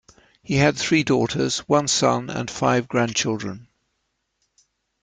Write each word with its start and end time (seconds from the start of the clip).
He 0.41 0.55
had 0.55 0.77
three 0.79 1.03
daughters, 1.03 1.59
one 1.69 1.87
son, 1.87 2.31
and 2.31 2.49
five 2.49 2.87
grandchildren. 2.87 3.67